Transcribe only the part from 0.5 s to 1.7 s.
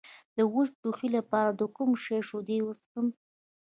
وچ ټوخي لپاره د